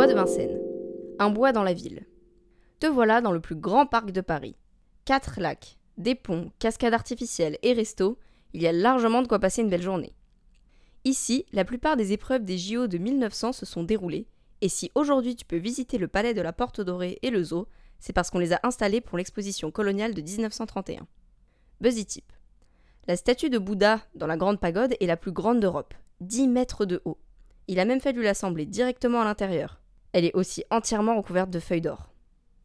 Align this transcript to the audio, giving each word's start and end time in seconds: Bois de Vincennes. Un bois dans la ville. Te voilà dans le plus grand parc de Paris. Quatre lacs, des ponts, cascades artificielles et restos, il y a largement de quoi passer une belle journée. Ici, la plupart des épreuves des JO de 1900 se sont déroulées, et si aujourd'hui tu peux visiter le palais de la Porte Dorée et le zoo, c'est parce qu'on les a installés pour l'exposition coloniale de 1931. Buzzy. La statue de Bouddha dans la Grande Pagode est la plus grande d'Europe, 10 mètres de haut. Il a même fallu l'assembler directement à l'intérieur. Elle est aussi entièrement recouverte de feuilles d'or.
Bois 0.00 0.06
de 0.06 0.14
Vincennes. 0.14 0.58
Un 1.18 1.28
bois 1.28 1.52
dans 1.52 1.62
la 1.62 1.74
ville. 1.74 2.06
Te 2.78 2.86
voilà 2.86 3.20
dans 3.20 3.32
le 3.32 3.40
plus 3.40 3.54
grand 3.54 3.84
parc 3.84 4.12
de 4.12 4.22
Paris. 4.22 4.56
Quatre 5.04 5.38
lacs, 5.38 5.76
des 5.98 6.14
ponts, 6.14 6.50
cascades 6.58 6.94
artificielles 6.94 7.58
et 7.62 7.74
restos, 7.74 8.16
il 8.54 8.62
y 8.62 8.66
a 8.66 8.72
largement 8.72 9.20
de 9.20 9.28
quoi 9.28 9.38
passer 9.38 9.60
une 9.60 9.68
belle 9.68 9.82
journée. 9.82 10.14
Ici, 11.04 11.44
la 11.52 11.66
plupart 11.66 11.98
des 11.98 12.14
épreuves 12.14 12.46
des 12.46 12.56
JO 12.56 12.86
de 12.86 12.96
1900 12.96 13.52
se 13.52 13.66
sont 13.66 13.84
déroulées, 13.84 14.26
et 14.62 14.70
si 14.70 14.90
aujourd'hui 14.94 15.36
tu 15.36 15.44
peux 15.44 15.58
visiter 15.58 15.98
le 15.98 16.08
palais 16.08 16.32
de 16.32 16.40
la 16.40 16.54
Porte 16.54 16.80
Dorée 16.80 17.18
et 17.20 17.28
le 17.28 17.44
zoo, 17.44 17.68
c'est 17.98 18.14
parce 18.14 18.30
qu'on 18.30 18.38
les 18.38 18.54
a 18.54 18.60
installés 18.62 19.02
pour 19.02 19.18
l'exposition 19.18 19.70
coloniale 19.70 20.14
de 20.14 20.22
1931. 20.22 21.06
Buzzy. 21.82 22.24
La 23.06 23.16
statue 23.16 23.50
de 23.50 23.58
Bouddha 23.58 24.00
dans 24.14 24.26
la 24.26 24.38
Grande 24.38 24.60
Pagode 24.60 24.96
est 24.98 25.06
la 25.06 25.18
plus 25.18 25.32
grande 25.32 25.60
d'Europe, 25.60 25.92
10 26.22 26.48
mètres 26.48 26.86
de 26.86 27.02
haut. 27.04 27.18
Il 27.68 27.78
a 27.78 27.84
même 27.84 28.00
fallu 28.00 28.22
l'assembler 28.22 28.64
directement 28.64 29.20
à 29.20 29.24
l'intérieur. 29.24 29.79
Elle 30.12 30.24
est 30.24 30.34
aussi 30.34 30.64
entièrement 30.70 31.16
recouverte 31.16 31.50
de 31.50 31.60
feuilles 31.60 31.80
d'or. 31.80 32.09